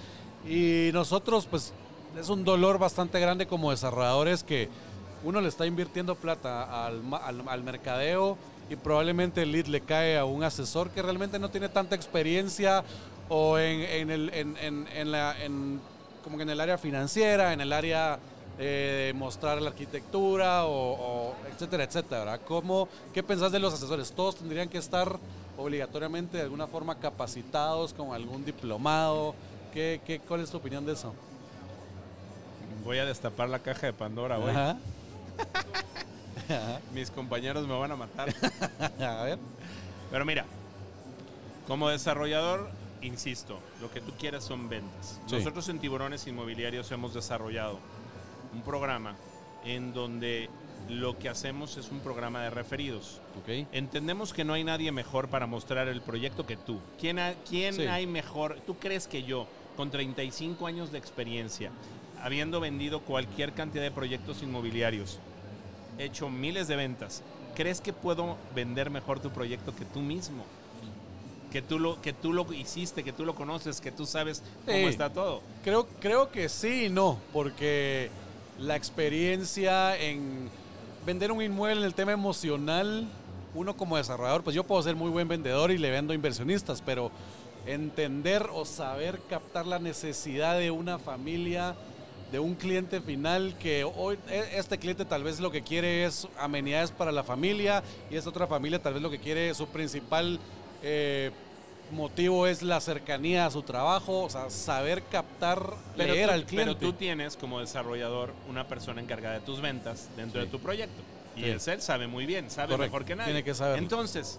Y 0.48 0.90
nosotros 0.94 1.46
pues 1.46 1.74
es 2.20 2.30
un 2.30 2.44
dolor 2.44 2.78
bastante 2.80 3.20
grande 3.20 3.46
como 3.48 3.72
desarrolladores 3.72 4.44
que 4.44 4.70
uno 5.24 5.40
le 5.42 5.50
está 5.50 5.66
invirtiendo 5.66 6.16
plata 6.16 6.86
al, 6.86 7.02
al- 7.24 7.48
al 7.48 7.64
mercadeo 7.64 8.38
y 8.70 8.76
probablemente 8.76 9.42
el 9.44 9.52
lead 9.52 9.68
le 9.68 9.82
cae 9.82 10.18
a 10.18 10.26
un 10.26 10.44
asesor 10.44 10.90
que 10.90 11.02
realmente 11.02 11.40
no 11.40 11.50
tiene 11.50 11.70
tanta 11.70 11.96
experiencia 11.96 12.84
o 13.30 13.58
en, 13.58 13.82
en 13.82 14.10
el, 14.12 14.30
en, 14.34 14.58
en- 14.58 14.88
en 14.94 15.12
la, 15.12 15.42
en- 15.44 15.80
como 16.24 16.38
que 16.38 16.44
en 16.44 16.50
el 16.50 16.60
área 16.60 16.78
financiera, 16.78 17.54
en 17.54 17.62
el 17.62 17.72
área 17.72 18.20
eh, 18.60 19.06
de 19.08 19.14
mostrar 19.18 19.62
la 19.62 19.70
arquitectura 19.70 20.66
o, 20.66 20.72
o 21.30 21.34
etcétera, 21.54 21.84
etcétera. 21.84 22.20
¿verdad? 22.26 22.42
¿Cómo, 22.46 22.90
¿Qué 23.14 23.24
pensás 23.24 23.52
de 23.52 23.60
los 23.60 23.74
asesores? 23.74 24.12
¿Todos 24.12 24.36
tendrían 24.36 24.68
que 24.68 24.78
estar 24.80 25.18
obligatoriamente 25.58 26.38
de 26.38 26.44
alguna 26.44 26.68
forma 26.68 27.00
capacitados 27.00 27.94
con 27.94 28.14
algún 28.14 28.44
diplomado? 28.44 29.36
¿Qué, 29.74 30.02
qué, 30.06 30.20
cuál 30.20 30.42
es 30.42 30.50
tu 30.50 30.58
opinión 30.58 30.86
de 30.86 30.94
eso? 30.94 31.14
Voy 32.84 32.98
a 32.98 33.06
destapar 33.06 33.48
la 33.50 33.60
caja 33.60 33.88
de 33.88 33.94
Pandora 33.94 34.38
hoy. 34.40 34.52
Mis 36.94 37.12
compañeros 37.12 37.68
me 37.68 37.78
van 37.78 37.92
a 37.92 37.96
matar. 37.96 38.34
A 39.00 39.24
ver. 39.24 39.40
Pero 40.12 40.26
mira, 40.26 40.46
como 41.68 41.90
desarrollador, 41.90 42.70
insisto, 43.02 43.60
lo 43.82 43.92
que 43.92 44.02
tú 44.02 44.12
quieras 44.18 44.44
son 44.44 44.70
ventas. 44.70 45.20
Sí. 45.28 45.36
Nosotros 45.36 45.68
en 45.70 45.80
Tiburones 45.80 46.26
Inmobiliarios 46.28 46.92
hemos 46.92 47.14
desarrollado 47.14 47.80
un 48.54 48.62
programa 48.62 49.16
en 49.66 49.94
donde 49.94 50.50
lo 50.90 51.18
que 51.18 51.28
hacemos 51.28 51.76
es 51.76 51.90
un 51.92 52.00
programa 52.00 52.42
de 52.44 52.50
referidos. 52.50 53.20
Entendemos 53.74 54.34
que 54.34 54.46
no 54.46 54.54
hay 54.54 54.64
nadie 54.64 54.92
mejor 54.94 55.28
para 55.28 55.46
mostrar 55.46 55.90
el 55.90 56.02
proyecto 56.02 56.46
que 56.46 56.56
tú. 56.56 56.80
¿Quién, 57.00 57.20
ha- 57.20 57.34
quién 57.50 57.74
Sí. 57.74 57.82
hay 57.88 58.08
mejor? 58.08 58.62
¿Tú 58.66 58.76
crees 58.78 59.08
que 59.08 59.24
yo, 59.24 59.48
con 59.76 59.92
35 59.92 60.66
años 60.66 60.94
de 60.94 60.98
experiencia, 60.98 61.72
habiendo 62.24 62.62
vendido 62.62 63.02
cualquier 63.02 63.52
cantidad 63.54 63.84
de 63.84 63.92
proyectos 63.92 64.42
inmobiliarios, 64.42 65.20
hecho 65.98 66.30
miles 66.30 66.68
de 66.68 66.76
ventas, 66.76 67.22
crees 67.56 67.82
que 67.82 67.94
puedo 67.94 68.38
vender 68.56 68.90
mejor 68.90 69.20
tu 69.20 69.30
proyecto 69.32 69.76
que 69.76 69.86
tú 69.86 70.00
mismo? 70.00 70.44
Que 71.52 71.62
tú 71.62 71.80
lo, 71.80 72.02
que 72.02 72.12
tú 72.14 72.34
lo 72.34 72.52
hiciste, 72.54 73.04
que 73.04 73.14
tú 73.14 73.26
lo 73.26 73.34
conoces, 73.34 73.80
que 73.82 73.92
tú 73.92 74.06
sabes 74.06 74.44
cómo 74.66 74.78
Sí. 74.78 74.84
está 74.86 75.10
todo. 75.12 75.42
Creo, 75.64 75.88
creo 76.00 76.30
que 76.30 76.50
sí 76.50 76.86
y 76.86 76.90
no, 76.90 77.18
porque 77.34 78.10
la 78.60 78.76
experiencia 78.76 79.98
en 79.98 80.50
vender 81.06 81.32
un 81.32 81.42
inmueble 81.42 81.80
en 81.82 81.86
el 81.86 81.94
tema 81.94 82.12
emocional, 82.12 83.08
uno 83.56 83.78
como 83.78 83.96
desarrollador, 83.98 84.44
pues 84.44 84.56
yo 84.56 84.66
puedo 84.66 84.84
ser 84.84 84.96
muy 84.96 85.10
buen 85.10 85.28
vendedor 85.28 85.72
y 85.72 85.78
le 85.78 85.90
vendo 85.90 86.12
a 86.12 86.16
inversionistas, 86.16 86.82
pero 86.86 87.12
entender 87.66 88.48
o 88.54 88.66
saber 88.66 89.20
captar 89.30 89.66
la 89.66 89.80
necesidad 89.80 90.58
de 90.60 90.70
una 90.72 91.00
familia, 91.00 91.76
de 92.32 92.40
un 92.40 92.56
cliente 92.56 93.00
final 93.02 93.56
que 93.58 93.84
hoy 93.84 94.18
e- 94.30 94.50
este 94.58 94.78
cliente 94.78 95.06
tal 95.06 95.24
vez 95.24 95.40
lo 95.40 95.50
que 95.52 95.62
quiere 95.64 96.04
es 96.06 96.28
amenidades 96.40 96.92
para 96.92 97.12
la 97.12 97.24
familia 97.24 97.84
y 98.12 98.16
esta 98.18 98.30
otra 98.30 98.48
familia 98.48 98.82
tal 98.82 98.94
vez 98.96 99.02
lo 99.02 99.10
que 99.10 99.20
quiere 99.20 99.54
su 99.54 99.68
principal 99.68 100.40
eh, 100.84 101.32
motivo 101.92 102.46
es 102.48 102.64
la 102.64 102.82
cercanía 102.82 103.46
a 103.46 103.52
su 103.52 103.62
trabajo, 103.64 104.24
o 104.24 104.30
sea, 104.30 104.50
saber 104.50 105.04
captar, 105.04 105.74
Pero 105.96 106.14
leer 106.14 106.28
tú, 106.28 106.34
al 106.34 106.46
cliente. 106.46 106.76
pero 106.76 106.78
tú 106.78 106.94
tienes 106.98 107.38
como 107.38 107.62
desarrollador 107.62 108.34
una 108.50 108.68
persona 108.68 109.00
encargada 109.02 109.36
de 109.36 109.40
tus 109.46 109.62
ventas 109.62 110.10
dentro 110.18 110.42
Sí. 110.42 110.46
de 110.48 110.52
tu 110.52 110.60
proyecto. 110.60 111.02
Y 111.38 111.44
Sí. 111.44 111.50
es 111.52 111.68
él 111.70 111.82
sabe 111.82 112.08
muy 112.08 112.26
bien, 112.26 112.50
sabe 112.52 112.74
Correcto, 112.74 112.92
mejor 112.92 113.06
que 113.06 113.16
nadie. 113.16 113.32
tiene 113.32 113.44
que 113.46 113.54
saberlo. 113.56 113.82
Entonces, 113.82 114.38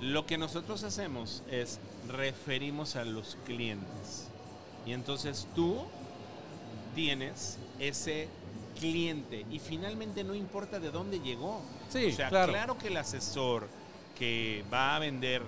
lo 0.00 0.26
que 0.26 0.38
nosotros 0.38 0.84
hacemos 0.84 1.42
es 1.50 1.80
referimos 2.08 2.94
a 2.94 3.04
los 3.04 3.36
clientes. 3.44 4.28
Y 4.86 4.92
entonces 4.92 5.48
tú 5.56 5.82
tienes 6.96 7.58
ese 7.78 8.26
cliente 8.80 9.44
y 9.50 9.58
finalmente 9.60 10.24
no 10.24 10.34
importa 10.34 10.80
de 10.80 10.90
dónde 10.90 11.20
llegó. 11.20 11.62
Sí, 11.90 12.06
o 12.06 12.12
sea, 12.12 12.28
claro. 12.30 12.52
claro 12.52 12.78
que 12.78 12.88
el 12.88 12.96
asesor 12.96 13.68
que 14.18 14.64
va 14.72 14.96
a 14.96 14.98
vender 14.98 15.42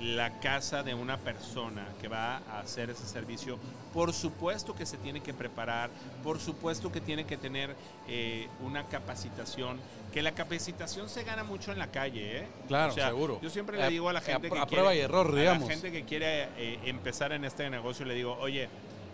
la 0.00 0.40
casa 0.40 0.82
de 0.82 0.94
una 0.94 1.16
persona 1.18 1.86
que 2.00 2.06
va 2.08 2.36
a 2.50 2.60
hacer 2.60 2.90
ese 2.90 3.06
servicio, 3.06 3.58
por 3.94 4.12
supuesto 4.12 4.74
que 4.74 4.84
se 4.86 4.96
tiene 4.98 5.22
que 5.22 5.32
preparar, 5.34 5.90
por 6.22 6.38
supuesto 6.38 6.92
que 6.92 7.00
tiene 7.00 7.24
que 7.24 7.36
tener 7.38 7.74
eh, 8.06 8.46
una 8.62 8.84
capacitación, 8.88 9.78
que 10.12 10.20
la 10.22 10.32
capacitación 10.32 11.08
se 11.08 11.24
gana 11.24 11.44
mucho 11.44 11.72
en 11.72 11.78
la 11.78 11.90
calle, 11.90 12.40
¿eh? 12.40 12.46
Claro, 12.68 12.92
O 12.92 12.94
sea, 12.94 13.08
seguro. 13.08 13.40
Yo 13.42 13.48
siempre 13.50 13.78
le 13.78 13.88
digo 13.88 14.08
a 14.08 14.12
la 14.12 14.18
a- 14.18 14.22
gente 14.22 14.48
que 14.48 14.54
quiere- 14.54 14.66
prueba 14.66 14.94
y 14.94 14.98
error, 15.00 15.28
a 15.38 15.42
la 15.58 15.60
gente 15.66 15.90
que 15.90 16.04
quiere 16.04 16.44
eh, 16.58 16.78
empezar 16.84 17.32
en 17.32 17.44
este 17.44 17.68
negocio, 17.70 18.04
le 18.04 18.14
digo, 18.14 18.36
oye, 18.38 18.68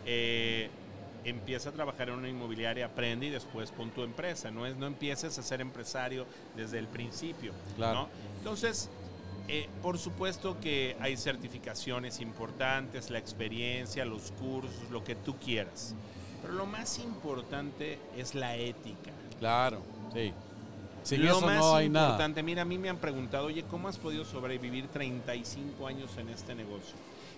eh, 0.04 0.68
empieza 1.24 1.70
a 1.70 1.72
trabajar 1.72 2.08
en 2.08 2.16
una 2.16 2.28
inmobiliaria, 2.28 2.86
aprende 2.86 3.26
y 3.26 3.30
después 3.30 3.70
pon 3.70 3.90
tu 3.90 4.02
empresa. 4.02 4.50
No, 4.50 4.66
es, 4.66 4.76
no 4.76 4.86
empieces 4.86 5.38
a 5.38 5.42
ser 5.42 5.60
empresario 5.60 6.26
desde 6.56 6.78
el 6.78 6.88
principio. 6.88 7.52
Claro. 7.76 8.02
¿no? 8.02 8.08
Entonces, 8.38 8.90
eh, 9.48 9.68
por 9.82 9.98
supuesto 9.98 10.58
que 10.60 10.96
hay 11.00 11.16
certificaciones 11.16 12.20
importantes, 12.20 13.10
la 13.10 13.18
experiencia, 13.18 14.04
los 14.04 14.32
cursos, 14.32 14.90
lo 14.90 15.02
que 15.04 15.14
tú 15.14 15.36
quieras. 15.36 15.94
Pero 16.40 16.54
lo 16.54 16.66
más 16.66 16.98
importante 16.98 17.98
es 18.16 18.34
la 18.34 18.56
ética. 18.56 19.12
Claro, 19.38 19.82
sí. 20.12 20.32
Sin 21.02 21.24
lo 21.24 21.38
eso 21.38 21.46
más 21.46 21.58
no 21.58 21.74
hay 21.74 21.88
nada. 21.88 22.06
importante, 22.06 22.42
mira, 22.44 22.62
a 22.62 22.64
mí 22.64 22.78
me 22.78 22.88
han 22.88 22.98
preguntado, 22.98 23.46
oye, 23.46 23.64
¿cómo 23.64 23.88
has 23.88 23.98
podido 23.98 24.24
sobrevivir 24.24 24.86
35 24.88 25.86
años 25.86 26.16
en 26.16 26.28
este 26.28 26.54
negocio? 26.54 26.94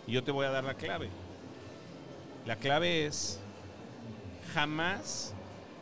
Y 0.07 0.13
yo 0.13 0.23
te 0.23 0.31
voy 0.31 0.45
a 0.45 0.51
dar 0.51 0.65
la 0.65 0.75
clave. 0.75 1.09
La 2.45 2.57
clave 2.57 3.07
es 3.07 3.41
jamás 4.55 5.33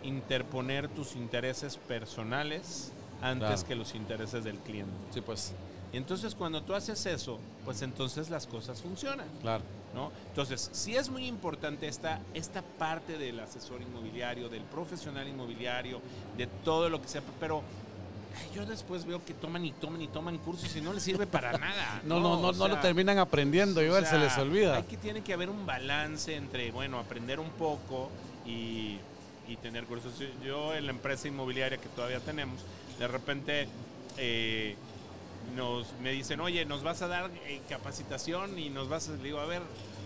interponer 0.02 0.88
tus 0.88 1.14
intereses 1.14 1.76
personales 1.76 2.90
antes 3.20 3.48
Claro. 3.48 3.66
que 3.68 3.74
los 3.76 3.94
intereses 3.94 4.42
del 4.44 4.56
cliente. 4.58 4.92
Sí, 5.12 5.20
pues, 5.20 5.52
Y 5.92 5.98
entonces 5.98 6.34
cuando 6.34 6.62
tú 6.62 6.74
haces 6.74 7.04
eso, 7.04 7.38
pues 7.66 7.82
entonces 7.82 8.30
las 8.30 8.46
cosas 8.46 8.80
funcionan. 8.80 9.26
claro. 9.42 9.62
¿no? 9.94 10.10
Entonces, 10.28 10.70
sí 10.72 10.96
es 10.96 11.10
muy 11.10 11.26
importante 11.26 11.86
esta, 11.86 12.18
esta 12.32 12.62
parte 12.62 13.18
del 13.18 13.38
asesor 13.40 13.82
inmobiliario, 13.82 14.48
del 14.48 14.62
profesional 14.62 15.28
inmobiliario, 15.28 16.00
de 16.38 16.46
todo 16.64 16.88
lo 16.88 17.02
que 17.02 17.08
sea, 17.08 17.20
pero 17.38 17.60
yo 18.54 18.64
después 18.64 19.04
veo 19.04 19.22
que 19.22 19.34
toman 19.34 19.66
y 19.66 19.72
toman 19.72 20.00
y 20.00 20.08
toman 20.08 20.38
cursos 20.38 20.74
y 20.74 20.80
no 20.80 20.94
les 20.94 21.02
sirve 21.02 21.26
para 21.26 21.52
nada. 21.58 22.00
No, 22.06 22.20
no, 22.20 22.40
no, 22.40 22.48
O 22.48 22.52
no 22.54 22.68
lo 22.68 22.74
sea, 22.76 22.80
terminan 22.80 23.18
aprendiendo, 23.18 23.80
o 23.80 23.84
igual 23.84 24.04
se 24.04 24.12
sea, 24.12 24.18
les 24.20 24.38
olvida. 24.38 24.76
Hay 24.76 24.84
que, 24.84 24.96
tiene 24.96 25.20
que 25.22 25.34
haber 25.34 25.50
un 25.50 25.66
balance 25.66 26.34
entre, 26.36 26.72
bueno, 26.72 26.98
aprender 26.98 27.38
un 27.38 27.50
poco 27.50 28.08
y, 28.46 28.98
y 29.48 29.56
tener 29.62 29.84
cursos. 29.84 30.12
Yo- 30.44 30.74
en 30.74 30.86
la 30.86 30.92
empresa 30.92 31.28
inmobiliaria 31.28 31.78
que 31.78 31.88
todavía 31.90 32.20
tenemos, 32.20 32.60
de 32.98 33.08
repente 33.08 33.68
eh, 34.18 34.76
nos, 35.56 35.92
me 36.02 36.12
dicen, 36.12 36.40
oye, 36.40 36.64
nos 36.64 36.82
vas 36.82 37.02
a 37.02 37.08
dar 37.08 37.30
eh, 37.46 37.60
capacitación 37.68 38.58
y 38.58 38.70
nos 38.70 38.88
vas 38.88 39.08
a, 39.08 39.16
digo, 39.16 39.38
a 39.40 39.46
ver, 39.46 39.62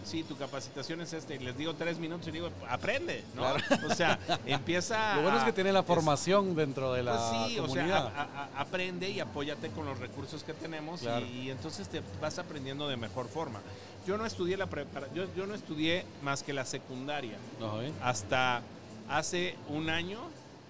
sí, 0.07 0.23
tu 0.23 0.37
capacitación 0.37 1.01
es 1.01 1.13
esta, 1.13 1.35
y 1.35 1.39
les 1.41 1.57
digo 1.59 1.75
tres 1.75 1.99
minutos 1.99 2.27
y 2.29 2.31
digo, 2.31 2.49
aprende, 2.69 3.25
¿no? 3.35 3.43
O 3.91 3.95
sea, 3.95 4.19
empieza 4.47 5.17
Lo 5.17 5.23
bueno 5.23 5.39
es 5.39 5.45
que 5.45 5.53
tiene 5.53 5.73
la 5.73 5.81
es- 5.81 5.87
formación 5.87 6.55
dentro 6.55 6.93
de 6.93 7.03
la 7.03 7.13
pues 7.17 7.51
sí, 7.53 7.59
o 7.59 7.63
comunidad. 7.67 8.13
sea, 8.13 8.23
a- 8.23 8.43
a- 8.45 8.61
aprende 8.61 9.11
y 9.11 9.21
apóyate 9.21 9.69
con 9.71 9.85
los 9.87 9.99
recursos 9.99 10.43
que 10.45 10.53
tenemos 10.55 11.01
Claro. 11.01 11.27
y, 11.27 11.41
y 11.47 11.51
entonces 11.51 11.89
te 11.89 12.01
vas 12.21 12.39
aprendiendo 12.39 12.89
de 12.89 12.97
mejor 12.97 13.29
forma. 13.29 13.61
Yo 14.07 14.17
no 14.17 14.25
estudié 14.25 14.57
la 14.57 14.67
prepara- 14.67 15.13
yo, 15.13 15.25
yo 15.37 15.47
no 15.47 15.55
estudié 15.55 16.05
más 16.23 16.43
que 16.45 16.53
la 16.53 16.65
secundaria. 16.65 17.37
¿eh? 17.83 17.93
Hasta 18.03 18.63
hace 19.09 19.57
un 19.69 19.91
año 19.91 20.21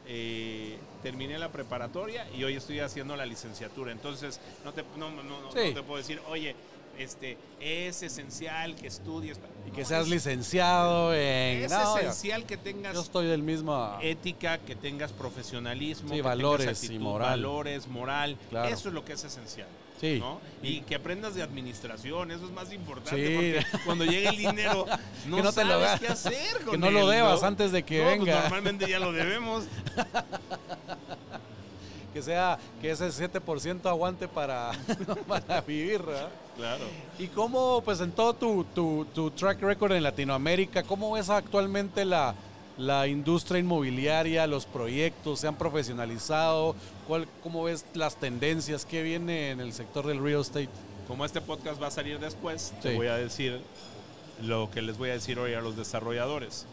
eh, 0.09 0.79
terminé 1.03 1.37
la 1.39 1.51
preparatoria 1.51 2.27
y 2.33 2.45
hoy 2.45 2.55
estoy 2.55 2.79
haciendo 2.81 3.17
la 3.17 3.27
licenciatura. 3.27 3.91
Entonces, 3.93 4.41
no 4.65 4.73
te, 4.73 4.85
no, 4.97 5.11
no- 5.11 5.23
no- 5.23 5.51
Sí. 5.53 5.59
no 5.69 5.75
te 5.75 5.83
puedo 5.83 5.99
decir, 5.99 6.21
oye, 6.29 6.55
este, 6.99 7.39
es 7.61 8.03
esencial 8.03 8.75
que 8.77 8.87
estudies. 8.89 9.39
Y 9.67 9.71
que 9.71 9.83
No, 9.83 9.89
seas 9.89 10.03
es- 10.05 10.09
licenciado 10.09 11.13
en... 11.15 11.65
Es 11.65 11.71
No, 11.73 11.99
esencial 11.99 12.45
que 12.47 12.57
tengas 12.57 12.95
yo 12.95 13.01
estoy 13.01 13.27
del 13.27 13.43
mismo... 13.43 13.99
ética, 14.03 14.59
que 14.59 14.77
tengas 14.77 15.13
profesionalismo, 15.13 16.09
Sí, 16.09 16.17
que 16.17 16.23
valores 16.23 16.81
tengas 16.81 16.91
y 16.97 16.99
moral. 16.99 17.29
valores, 17.31 17.87
moral. 17.89 18.37
Claro. 18.51 18.69
Eso 18.73 18.89
es 18.89 18.95
lo 18.95 19.05
que 19.05 19.15
es 19.15 19.25
esencial. 19.25 19.69
Sí. 20.01 20.19
¿no? 20.21 20.41
Y 20.63 20.83
que 20.83 20.95
aprendas 20.95 21.35
de 21.35 21.43
administración, 21.43 22.31
eso 22.31 22.45
es 22.45 22.53
más 22.53 22.71
importante. 22.73 23.17
Sí. 23.17 23.65
Porque 23.65 23.85
cuando 23.87 24.05
llegue 24.05 24.29
el 24.29 24.37
dinero, 24.37 24.85
no, 25.27 25.37
Que 25.39 25.43
no 25.43 25.53
te 25.53 25.65
lo 25.65 25.81
sabes 25.81 26.01
qué 26.01 26.09
hacer 26.09 26.61
con 26.65 26.73
que 26.73 26.79
no 26.79 26.91
lo 26.91 27.09
debas 27.09 27.43
antes 27.43 27.73
de 27.73 27.83
que 27.83 28.03
pues 28.03 28.19
venga. 28.19 28.41
normalmente 28.43 28.89
ya 28.91 28.99
lo 28.99 29.11
debemos. 29.13 29.65
Que 32.17 32.23
sea, 32.23 32.59
que 32.81 32.91
ese 32.93 33.09
7% 33.09 33.85
aguante 33.85 34.27
para, 34.27 34.73
para 35.29 35.61
vivir, 35.61 36.01
¿verdad? 36.03 36.31
Claro. 36.57 36.85
¿Y 37.19 37.27
cómo, 37.27 37.83
pues 37.85 38.01
en 38.01 38.11
todo 38.11 38.33
tu, 38.33 38.65
tu, 38.75 39.05
tu 39.15 39.31
track 39.33 39.61
record 39.61 39.93
en 39.93 40.03
Latinoamérica, 40.03 40.83
cómo 40.83 41.13
ves 41.13 41.29
actualmente 41.29 42.07
la, 42.07 42.35
la 42.79 43.07
industria 43.07 43.59
inmobiliaria, 43.61 44.47
los 44.47 44.65
proyectos, 44.65 45.41
se 45.41 45.47
han 45.47 45.57
profesionalizado? 45.57 46.75
¿Cuál, 47.07 47.29
¿Cómo 47.43 47.65
ves 47.65 47.85
las 47.93 48.17
tendencias? 48.17 48.87
¿Qué 48.87 49.03
viene 49.03 49.51
en 49.51 49.61
el 49.61 49.75
sector 49.75 50.07
del 50.07 50.23
real 50.23 50.41
estate? 50.41 50.71
Como 51.07 51.23
este 51.27 51.43
podcast 51.43 51.83
va 51.83 51.89
a 51.89 51.91
salir 51.91 52.19
después, 52.19 52.63
Sí. 52.63 52.75
te 52.81 52.95
voy 52.95 53.09
a 53.09 53.17
decir 53.19 53.61
lo 54.43 54.71
que 54.71 54.81
les 54.81 54.97
voy 54.97 55.11
a 55.11 55.13
decir 55.13 55.39
hoy 55.39 55.53
a 55.53 55.61
los 55.61 55.77
desarrolladores. 55.77 56.65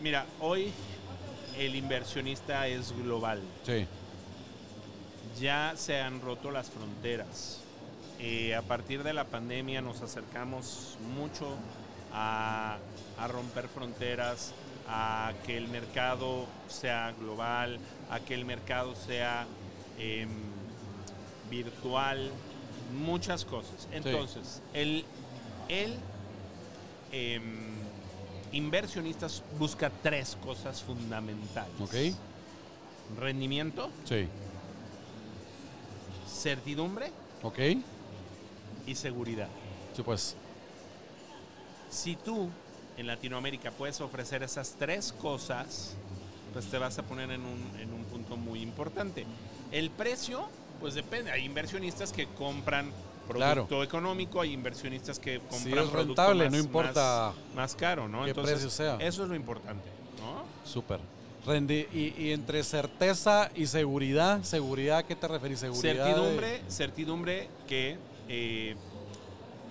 Mira, 0.00 0.24
hoy 0.40 0.72
el 1.58 1.74
inversionista 1.74 2.66
es 2.68 2.92
global. 2.96 3.40
Sí. 3.64 3.86
ya 5.40 5.74
se 5.76 6.00
han 6.00 6.20
roto 6.20 6.50
las 6.50 6.70
fronteras. 6.70 7.60
Eh, 8.18 8.54
a 8.54 8.62
partir 8.62 9.02
de 9.02 9.12
la 9.12 9.24
pandemia 9.24 9.82
nos 9.82 10.00
acercamos 10.00 10.96
mucho 11.14 11.46
a, 12.12 12.78
a 13.18 13.28
romper 13.28 13.68
fronteras, 13.68 14.52
a 14.88 15.32
que 15.44 15.56
el 15.56 15.68
mercado 15.68 16.46
sea 16.68 17.12
global, 17.20 17.78
a 18.10 18.20
que 18.20 18.34
el 18.34 18.44
mercado 18.44 18.94
sea 18.94 19.46
em, 19.98 20.28
virtual, 21.50 22.30
muchas 23.04 23.44
cosas. 23.44 23.88
Entonces, 23.92 24.62
el, 24.72 25.04
el 25.68 25.96
em, 27.12 27.76
inversionistas 28.52 29.42
busca 29.58 29.90
tres 30.02 30.36
cosas 30.42 30.82
fundamentales. 30.82 31.80
Ok. 31.80 31.94
Rendimiento, 33.18 33.90
Sí. 34.04 34.28
certidumbre 36.28 37.10
Ok. 37.42 37.58
y 38.86 38.94
seguridad. 38.94 39.48
Sí, 39.94 40.02
pues. 40.02 40.36
Si 41.90 42.16
tú 42.16 42.48
en 42.96 43.06
Latinoamérica 43.06 43.70
puedes 43.70 44.00
ofrecer 44.00 44.42
esas 44.42 44.74
tres 44.78 45.12
cosas, 45.12 45.94
pues 46.52 46.66
te 46.66 46.78
vas 46.78 46.98
a 46.98 47.02
poner 47.02 47.30
en 47.30 47.42
un, 47.42 47.80
en 47.80 47.92
un 47.92 48.04
punto 48.04 48.36
muy 48.36 48.60
importante. 48.62 49.24
El 49.70 49.90
precio, 49.90 50.48
pues 50.80 50.94
depende. 50.94 51.30
Hay 51.30 51.44
inversionistas 51.44 52.12
que 52.12 52.26
compran 52.26 52.90
producto 53.26 53.66
Claro. 53.68 53.82
económico, 53.82 54.40
hay 54.40 54.52
inversionistas 54.52 55.18
que 55.18 55.38
compran 55.40 55.60
Si 55.62 55.72
es 55.72 55.90
rentable, 55.92 56.44
más- 56.44 56.52
no 56.52 56.58
importa 56.58 57.32
más, 57.54 57.54
más 57.54 57.74
caro, 57.74 58.08
¿no? 58.08 58.24
qué 58.24 58.34
precio 58.34 58.70
sea. 58.70 58.96
Eso 59.00 59.22
es 59.24 59.28
lo 59.28 59.34
importante, 59.34 59.88
¿no? 60.20 60.44
Súper. 60.68 61.00
Rendi- 61.46 61.86
y, 61.92 62.14
y 62.20 62.32
entre 62.32 62.64
certeza 62.64 63.50
y 63.54 63.66
seguridad, 63.66 64.42
seguridad, 64.42 64.98
¿a 64.98 65.02
qué 65.04 65.14
te 65.14 65.28
referís? 65.28 65.60
Seguridad. 65.60 65.92
de- 65.92 66.02
Certidumbre, 66.04 66.62
certidumbre 66.68 67.48
que, 67.68 67.98
eh, 68.28 68.74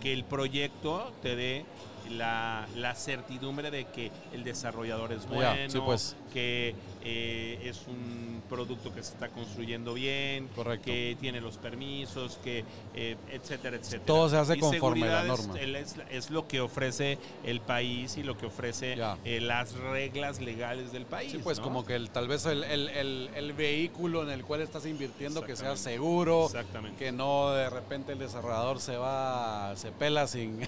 que 0.02 0.14
el 0.14 0.24
proyecto 0.24 1.12
te 1.22 1.36
dé 1.36 1.66
la, 2.12 2.68
la 2.76 2.94
certidumbre 2.96 3.72
de 3.72 3.86
que 3.86 4.12
el 4.32 4.44
desarrollador 4.44 5.12
es 5.12 5.28
bueno, 5.28 5.54
sí, 5.70 5.80
pues. 5.84 6.16
que 6.32 6.76
eh, 7.08 7.60
es 7.64 7.86
un 7.88 8.42
producto 8.50 8.94
que 8.94 9.04
se 9.04 9.14
está 9.14 9.30
construyendo 9.30 9.94
bien, 9.94 10.48
Correcto. 10.56 10.86
que 10.86 11.16
tiene 11.22 11.40
los 11.40 11.58
permisos, 11.58 12.40
que 12.44 12.64
eh, 12.96 13.16
etcétera, 13.32 13.78
etcétera. 13.78 14.06
Todo 14.06 14.28
se 14.30 14.38
hace 14.38 14.58
Y 14.58 14.60
conforme 14.60 15.08
a 15.08 15.22
la 15.22 15.24
norma. 15.24 15.60
Es, 15.60 15.96
es 16.10 16.30
lo 16.32 16.48
que 16.48 16.62
ofrece 16.62 17.18
el 17.44 17.62
país 17.62 18.18
y 18.18 18.24
lo 18.24 18.38
que 18.38 18.48
ofrece 18.48 18.98
eh, 19.24 19.40
las 19.40 19.74
reglas 19.76 20.42
legales 20.42 20.92
del 20.92 21.06
país. 21.06 21.32
Sí, 21.32 21.38
pues 21.44 21.60
¿no? 21.60 21.64
como 21.64 21.86
que 21.86 21.96
el, 21.96 22.10
tal 22.10 22.28
vez 22.28 22.46
el, 22.48 22.64
el- 22.64 22.90
el- 22.90 23.30
el 23.36 23.54
vehículo 23.54 24.24
en 24.24 24.30
el 24.32 24.44
cual 24.44 24.62
estás 24.62 24.86
invirtiendo 24.88 25.44
que 25.44 25.56
sea 25.56 25.78
seguro, 25.78 26.46
Exactamente. 26.48 26.98
que 26.98 27.12
no 27.12 27.52
de 27.52 27.70
repente 27.70 28.14
el 28.14 28.20
desarrollador 28.20 28.80
se 28.80 28.98
va, 28.98 29.74
se 29.76 29.92
pela 29.92 30.26
sin 30.28 30.60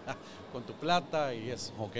con 0.52 0.64
tu 0.64 0.72
plata 0.72 1.34
y 1.34 1.50
eso, 1.50 1.72
ok. 1.78 1.96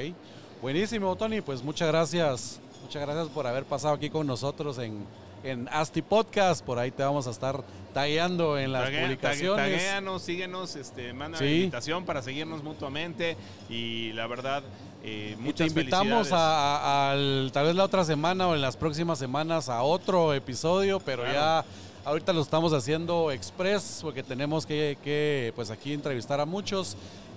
Buenísimo, 0.63 1.15
Tony, 1.17 1.41
pues 1.43 1.63
muchas 1.63 1.89
gracias, 1.89 2.61
muchas 2.85 3.03
gracias 3.03 3.29
por 3.29 3.47
haber 3.47 3.65
pasado 3.65 3.95
aquí 3.95 4.11
con 4.11 4.27
nosotros 4.27 4.79
en, 4.79 5.05
en 5.43 5.69
Asti 5.73 6.03
Podcast, 6.03 6.65
por 6.65 6.79
ahí 6.79 6.91
te 6.91 7.03
vamos 7.03 7.27
a 7.27 7.31
estar 7.31 7.63
tagueando 7.93 8.59
en 8.59 8.73
las 8.73 8.85
Taguea- 8.85 9.03
publicaciones. 9.03 9.65
tague- 9.65 9.77
taguéanos, 9.77 10.23
síguenos, 10.23 10.77
este, 10.77 11.13
manda 11.13 11.39
Sí. 11.39 11.45
invitación 11.45 12.05
para 12.05 12.23
seguirnos 12.23 12.63
mutuamente 12.63 13.37
y 13.69 14.13
la 14.13 14.27
verdad, 14.27 14.63
eh, 15.03 15.31
Y 15.33 15.37
te 15.37 15.43
muchas 15.43 15.69
invitamos 15.69 16.33
a, 16.33 16.37
a- 16.39 17.13
al- 17.13 17.51
tal 17.53 17.67
vez 17.67 17.75
la 17.77 17.85
otra 17.85 18.05
semana 18.05 18.49
o 18.49 18.55
en 18.55 18.61
las 18.61 18.77
próximas 18.77 19.19
semanas 19.19 19.69
a 19.69 19.83
otro 19.83 20.35
episodio, 20.35 21.01
pero 21.01 21.23
Claro. 21.23 21.35
ya 21.39 21.65
ahorita 22.05 22.33
lo 22.33 22.43
estamos 22.43 22.73
haciendo 22.73 23.31
express 23.31 24.01
porque 24.03 24.23
tenemos 24.23 24.67
que, 24.67 24.99
que, 25.03 25.53
pues 25.57 25.71
aquí 25.71 25.93
entrevistar 25.95 26.41
a 26.41 26.45
muchos, 26.47 26.97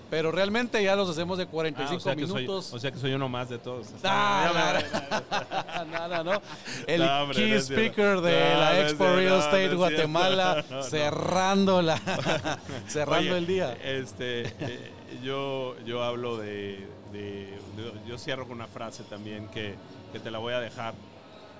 pero 0.09 0.31
realmente 0.31 0.81
ya 0.83 0.95
los 0.95 1.09
hacemos 1.09 1.37
de 1.37 1.43
Ah, 1.45 1.49
45 1.51 1.95
o, 1.97 1.99
sea 1.99 2.15
que 2.15 2.27
soy, 2.27 2.41
minutos. 2.43 2.73
o 2.73 2.79
sea 2.79 2.91
que 2.91 2.97
soy 2.99 3.13
uno 3.13 3.27
más 3.29 3.49
de 3.49 3.57
todos. 3.59 3.87
Ah, 4.03 4.51
Ya 4.53 5.83
me- 5.85 6.23
no. 6.23 6.41
El 6.87 7.01
No, 7.01 7.21
hombre, 7.23 7.37
key 7.37 7.51
no 7.51 7.57
speaker 7.59 8.21
de 8.21 8.53
No, 8.53 8.59
la 8.59 8.79
Expo 8.81 9.05
Real 9.05 9.39
Estate 9.39 9.75
Guatemala, 9.75 10.63
cerrando 10.89 11.81
la 11.81 11.97
cerrando 12.87 13.29
Oye, 13.31 13.37
el 13.37 13.47
día. 13.47 13.77
Este, 13.83 14.41
eh, 14.59 14.91
yo, 15.23 15.75
yo 15.85 16.03
hablo 16.03 16.37
de, 16.37 16.87
de- 17.11 17.57
de- 17.75 17.93
Yo 18.07 18.17
cierro 18.17 18.47
con 18.47 18.57
una 18.57 18.67
frase 18.67 19.03
también 19.03 19.47
que, 19.49 19.75
que 20.11 20.19
te 20.19 20.31
la 20.31 20.39
voy 20.39 20.53
a 20.53 20.59
dejar, 20.59 20.93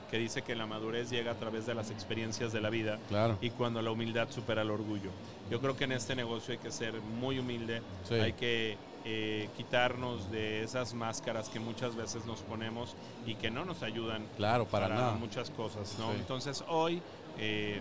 que 0.10 0.18
dice 0.18 0.42
que 0.42 0.56
la 0.56 0.66
madurez 0.66 1.10
llega 1.10 1.32
a 1.32 1.36
través 1.36 1.66
de 1.66 1.74
las 1.76 1.92
experiencias 1.92 2.52
de 2.54 2.62
la 2.62 2.70
vida 2.70 2.98
Claro. 3.10 3.38
y 3.42 3.50
cuando 3.50 3.82
la 3.82 3.92
humildad 3.92 4.30
supera 4.30 4.62
el 4.62 4.72
orgullo. 4.72 5.10
Yo 5.52 5.60
creo 5.60 5.76
que 5.78 5.84
en 5.86 5.92
este 5.92 6.16
negocio 6.16 6.54
hay 6.54 6.58
que 6.60 6.72
ser 6.72 6.94
muy 7.20 7.40
humilde, 7.40 7.82
Sí. 8.08 8.16
hay 8.16 8.34
que 8.34 8.78
eh, 9.10 9.48
quitarnos 9.56 10.30
de 10.32 10.64
esas 10.64 10.94
máscaras 10.94 11.48
que 11.48 11.60
muchas 11.62 11.96
veces 11.96 12.26
nos 12.26 12.42
ponemos 12.42 12.96
y 13.26 13.36
que 13.36 13.50
no 13.50 13.64
nos 13.64 13.82
ayudan 13.84 14.26
Claro, 14.36 14.66
para, 14.66 14.90
nada. 14.90 15.14
muchas 15.14 15.50
cosas, 15.50 15.96
¿no? 15.98 16.12
Sí. 16.12 16.18
Entonces 16.20 16.64
hoy, 16.68 17.02
eh, 17.38 17.80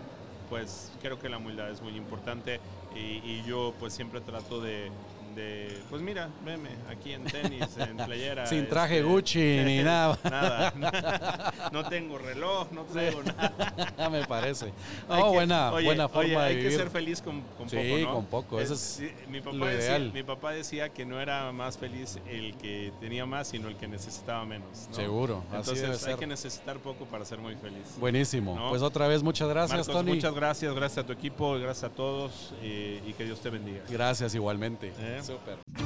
pues 0.48 0.92
creo 1.02 1.18
que 1.18 1.28
la 1.28 1.38
humildad 1.38 1.70
es 1.70 1.82
muy 1.82 1.96
importante 1.96 2.60
y, 2.94 2.98
y 3.28 3.42
yo 3.44 3.74
pues 3.80 3.92
siempre 3.92 4.20
trato 4.20 4.60
de, 4.60 4.90
de, 5.36 5.78
pues 5.90 6.02
mira, 6.02 6.28
veme, 6.44 6.70
aquí 6.90 7.12
en 7.12 7.22
tenis, 7.24 7.68
en 7.78 7.96
playera. 8.06 8.46
Sin 8.46 8.66
traje 8.68 8.96
este, 8.98 9.08
Gucci 9.08 9.38
ni 9.64 9.78
nada. 9.84 10.18
Nada, 10.24 11.52
no 11.72 11.84
tengo 11.88 12.18
reloj, 12.18 12.68
no 12.72 12.82
traigo 12.84 13.22
nada. 13.22 14.08
Me 14.10 14.24
parece. 14.26 14.72
No, 15.08 15.16
que- 15.16 15.22
buena, 15.36 15.72
oye, 15.72 15.84
buena 15.86 16.08
forma 16.08 16.20
oye, 16.28 16.30
de 16.30 16.38
hay 16.44 16.56
vivir. 16.56 16.70
que 16.70 16.76
ser 16.76 16.90
feliz 16.90 17.22
con, 17.22 17.42
con 17.56 17.68
Sí, 17.68 17.76
poco, 17.76 17.98
¿no? 17.98 18.14
con 18.14 18.24
poco, 18.26 18.60
eso 18.60 18.74
es 18.74 19.02
mi, 19.28 19.40
papá 19.40 19.56
lo 19.56 19.66
decía, 19.66 19.98
ideal. 19.98 20.12
mi 20.12 20.22
papá 20.22 20.50
decía 20.52 20.88
que 20.88 21.04
no 21.04 21.20
era 21.20 21.52
más 21.52 21.78
feliz 21.78 22.18
el 22.28 22.56
que 22.56 22.92
tenía 23.00 23.26
más, 23.26 23.48
sino 23.48 23.68
el 23.68 23.76
que 23.76 23.86
necesitaba 23.86 24.44
menos. 24.46 24.86
¿no? 24.88 24.94
Seguro, 24.96 25.44
así 25.50 25.56
Entonces 25.58 25.82
debe 25.82 25.92
hay 25.94 25.98
ser. 26.00 26.16
que 26.16 26.26
necesitar 26.26 26.78
poco 26.78 27.04
para 27.04 27.24
ser 27.24 27.38
muy 27.38 27.54
feliz. 27.56 27.96
Buenísimo. 28.00 28.56
¿no? 28.56 28.70
Pues 28.70 28.82
otra 28.82 29.06
vez 29.06 29.22
muchas 29.22 29.48
gracias, 29.48 29.78
Marcos, 29.86 29.94
Tony. 29.94 30.12
muchas 30.14 30.34
gracias, 30.34 30.74
gracias 30.74 31.04
a 31.04 31.06
tu 31.06 31.12
equipo, 31.12 31.52
gracias 31.58 31.84
a 31.84 31.94
todos 31.94 32.54
eh, 32.62 33.02
y 33.06 33.12
que 33.12 33.24
Dios 33.24 33.40
te 33.40 33.50
bendiga. 33.50 33.82
Gracias 33.90 34.34
igualmente. 34.34 34.92
¿Eh? 34.98 35.20
Súper. 35.26 35.85